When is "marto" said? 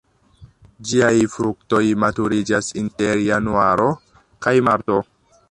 4.71-4.99